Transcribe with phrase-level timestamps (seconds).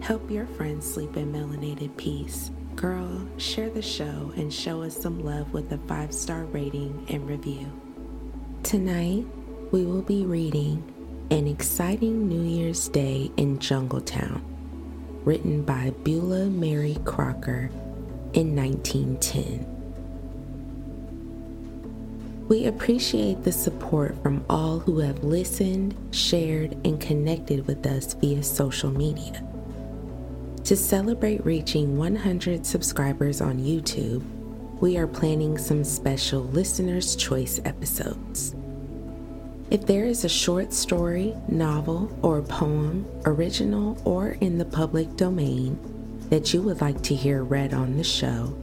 [0.00, 2.50] Help your friends sleep in melanated peace.
[2.74, 7.28] Girl, share the show and show us some love with a five star rating and
[7.28, 7.70] review.
[8.62, 9.26] Tonight,
[9.72, 10.82] we will be reading
[11.30, 14.40] An Exciting New Year's Day in Jungletown,
[15.26, 17.70] written by Beulah Mary Crocker
[18.32, 19.66] in 1910.
[22.48, 28.42] We appreciate the support from all who have listened, shared, and connected with us via
[28.42, 29.46] social media.
[30.70, 34.22] To celebrate reaching 100 subscribers on YouTube,
[34.80, 38.54] we are planning some special Listener's Choice episodes.
[39.72, 45.76] If there is a short story, novel, or poem, original or in the public domain,
[46.30, 48.56] that you would like to hear read on the show,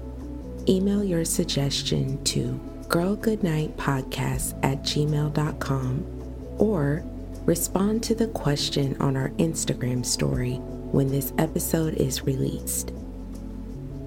[0.70, 7.04] email your suggestion to girlgoodnightpodcast at gmail.com or
[7.44, 12.92] respond to the question on our Instagram story when this episode is released.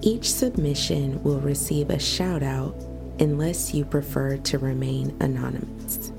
[0.02, 2.74] Each submission will receive a shout out
[3.18, 6.10] unless you prefer to remain anonymous.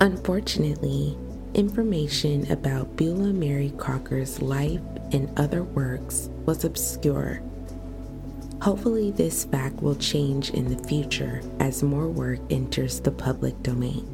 [0.00, 1.16] Unfortunately,
[1.54, 4.80] information about Beulah Mary Crocker's life
[5.12, 7.40] and other works was obscure.
[8.60, 14.11] Hopefully, this fact will change in the future as more work enters the public domain.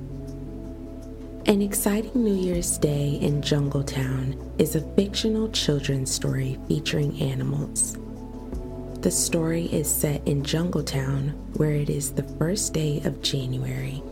[1.49, 7.97] An Exciting New Year's Day in Jungletown is a fictional children's story featuring animals.
[9.01, 14.03] The story is set in Jungletown, where it is the first day of January.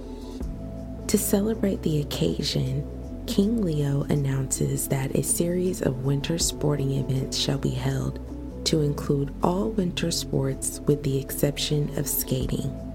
[1.09, 2.89] To celebrate the occasion,
[3.27, 8.19] King Leo announces that a series of winter sporting events shall be held
[8.65, 12.86] to include all winter sports with the exception of skating.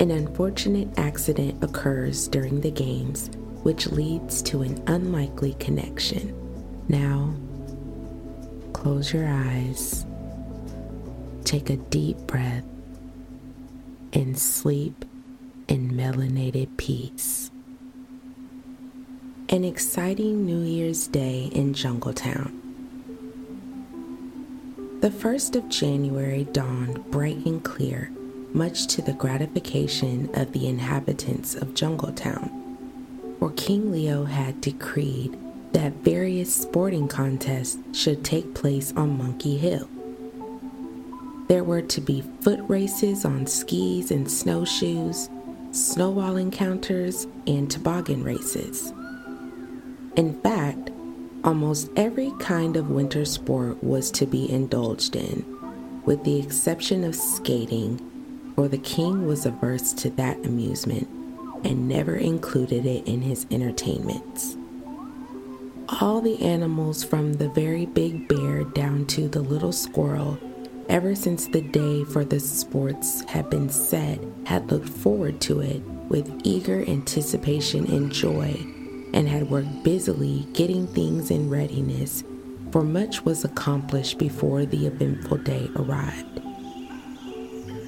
[0.00, 3.30] An unfortunate accident occurs during the games,
[3.64, 6.32] which leads to an unlikely connection.
[6.86, 7.34] Now,
[8.72, 10.06] close your eyes,
[11.42, 12.64] take a deep breath,
[14.12, 15.04] and sleep
[15.66, 17.50] in melanated peace.
[19.48, 22.52] An exciting New Year's Day in Jungletown.
[25.00, 28.12] The 1st of January dawned bright and clear
[28.54, 32.50] much to the gratification of the inhabitants of Jungletown.
[33.38, 35.38] For King Leo had decreed
[35.72, 39.88] that various sporting contests should take place on Monkey Hill.
[41.48, 45.30] There were to be foot races on skis and snowshoes,
[45.70, 48.92] snowball encounters, and toboggan races.
[50.16, 50.90] In fact,
[51.44, 55.44] almost every kind of winter sport was to be indulged in,
[56.04, 58.00] with the exception of skating
[58.58, 61.06] for the king was averse to that amusement
[61.62, 64.56] and never included it in his entertainments.
[66.00, 70.40] All the animals, from the very big bear down to the little squirrel,
[70.88, 75.80] ever since the day for the sports had been set, had looked forward to it
[76.08, 78.56] with eager anticipation and joy,
[79.14, 82.24] and had worked busily getting things in readiness,
[82.72, 86.47] for much was accomplished before the eventful day arrived.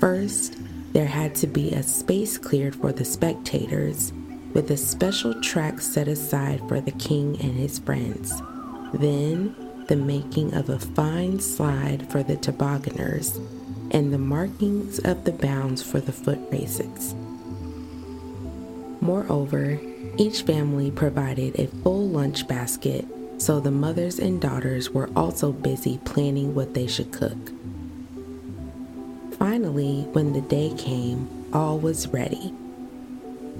[0.00, 0.56] First,
[0.94, 4.14] there had to be a space cleared for the spectators,
[4.54, 8.32] with a special track set aside for the king and his friends.
[8.94, 9.54] Then,
[9.88, 13.36] the making of a fine slide for the tobogganers,
[13.90, 17.14] and the markings of the bounds for the foot races.
[19.02, 19.78] Moreover,
[20.16, 23.04] each family provided a full lunch basket,
[23.36, 27.36] so the mothers and daughters were also busy planning what they should cook.
[29.70, 32.52] Finally, when the day came, all was ready.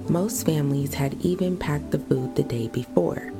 [0.08, 3.32] Most families had even packed the food the day before.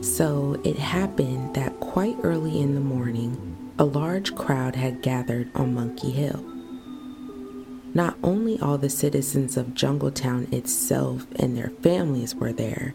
[0.00, 5.74] So it happened that quite early in the morning, a large crowd had gathered on
[5.74, 6.42] Monkey Hill.
[7.92, 12.94] Not only all the citizens of Jungletown itself and their families were there,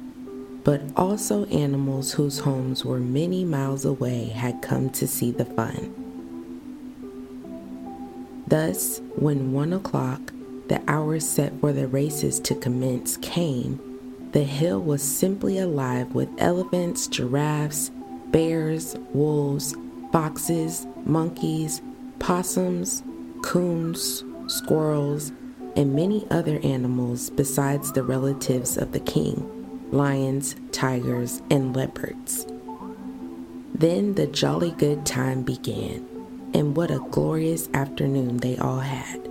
[0.64, 6.07] but also animals whose homes were many miles away had come to see the fun.
[8.48, 10.32] Thus, when one o'clock,
[10.70, 13.80] the hour set for the races to commence, came,
[14.32, 17.92] the hill was simply alive with elephants, giraffes,
[18.28, 19.76] bears, wolves,
[20.12, 21.82] foxes, monkeys,
[22.20, 23.04] possums,
[23.42, 25.32] coons, squirrels,
[25.76, 29.54] and many other animals besides the relatives of the king
[29.92, 32.46] lions, tigers, and leopards.
[33.74, 36.06] Then the jolly good time began,
[36.58, 39.24] and what a glorious afternoon they all had.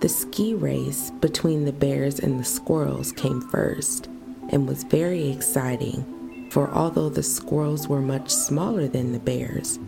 [0.00, 4.08] The ski race between the bears and the squirrels came first
[4.50, 9.78] and was very exciting for although the squirrels were much smaller than the bears,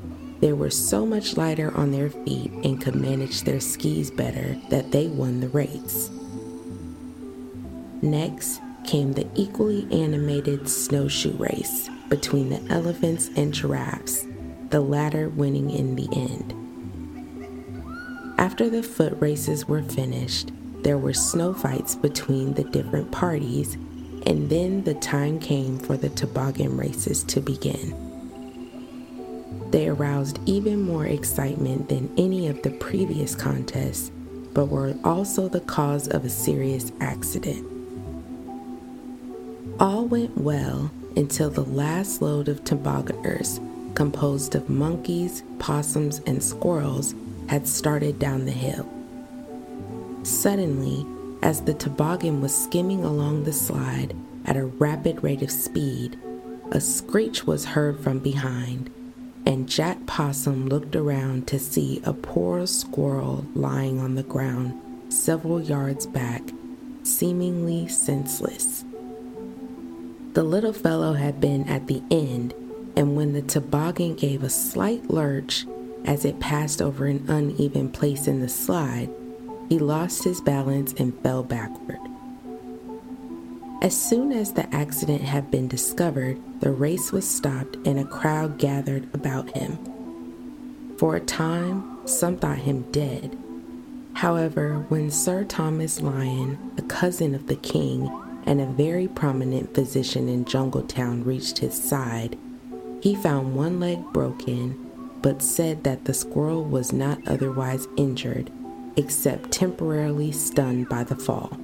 [0.41, 4.93] they were so much lighter on their feet and could manage their skis better that
[4.93, 6.11] they won the race.
[8.01, 14.25] Next came the equally animated snowshoe race between the elephants and giraffes,
[14.71, 16.53] the latter winning in the end.
[18.39, 20.53] After the foot races were finished,
[20.83, 23.77] there were snow fights between the different parties
[24.27, 27.95] and then the time came for the toboggan races to begin.
[29.71, 34.11] They aroused even more excitement than any of the previous contests,
[34.53, 37.65] but were also the cause of a serious accident.
[39.79, 43.61] All went well until the last load of tobogganers,
[43.97, 47.15] composed of monkeys, possums, and squirrels,
[47.49, 48.89] had started down the hill.
[50.23, 51.05] Suddenly,
[51.43, 54.15] as the toboggan was skimming along the slide
[54.45, 56.19] at a rapid rate of speed,
[56.71, 58.91] a screech was heard from behind,
[59.47, 65.61] and Jack Possum looked around to see a poor squirrel lying on the ground several
[65.61, 66.43] yards back,
[67.03, 68.85] seemingly senseless.
[70.35, 72.53] The little fellow had been at the end,
[72.97, 75.67] and when the toboggan gave a slight lurch
[76.07, 79.11] as it passed over an uneven place in the slide,
[79.69, 81.99] he lost his balance and fell backward.
[83.83, 88.59] As soon as the accident had been discovered, the race was stopped and a crowd
[88.59, 89.79] gathered about him.
[90.97, 93.37] For a time, some thought him dead.
[94.15, 98.11] However, when Sir Thomas Lyon, a cousin of the king
[98.47, 102.39] and a very prominent physician in Jungletown, reached his side,
[103.07, 104.77] he found one leg broken,
[105.23, 108.51] but said that the squirrel was not otherwise injured
[108.97, 111.57] except temporarily stunned by the fall.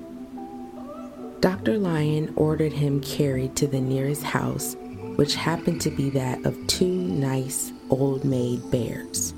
[1.40, 1.78] Dr.
[1.78, 4.76] Lyon ordered him carried to the nearest house,
[5.16, 9.34] which happened to be that of two nice old maid bears.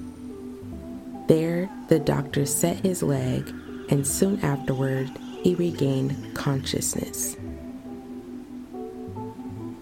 [1.27, 3.51] There, the doctor set his leg,
[3.89, 5.11] and soon afterward,
[5.43, 7.39] he regained consciousness.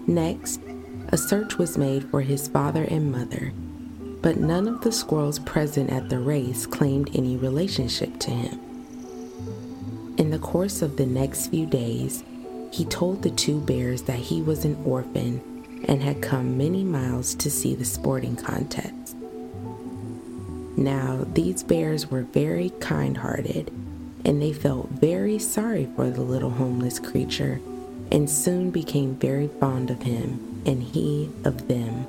[0.06, 0.60] Next,
[1.12, 3.52] a search was made for his father and mother,
[4.22, 8.58] but none of the squirrels present at the race claimed any relationship to him.
[10.16, 12.24] In the course of the next few days,
[12.72, 15.42] he told the two bears that he was an orphan
[15.86, 19.14] and had come many miles to see the sporting contest.
[20.78, 23.70] Now, these bears were very kind hearted,
[24.24, 27.60] and they felt very sorry for the little homeless creature
[28.10, 32.06] and soon became very fond of him and he of them.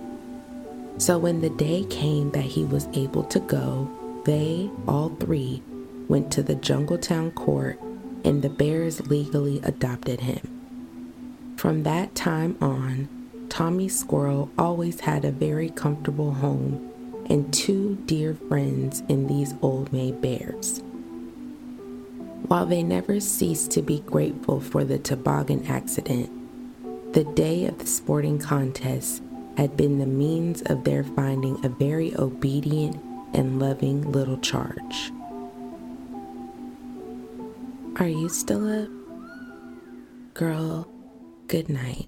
[0.98, 3.90] So when the day came that he was able to go,
[4.26, 5.62] they, all three,
[6.08, 7.80] went to the Jungletown court
[8.24, 11.56] and the bears legally adopted him.
[11.58, 13.10] From that time on,
[13.50, 16.92] Tommy Squirrel always had a very comfortable home
[17.30, 20.82] and two dear friends in these old maid bears.
[22.48, 26.30] While they never ceased to be grateful for the toboggan accident,
[27.14, 29.22] the day of the sporting contest
[29.56, 32.96] had been the means of their finding a very obedient
[33.34, 35.12] and loving little charge.
[37.98, 38.90] Are you still up?
[40.34, 40.88] Girl,
[41.48, 42.08] good night.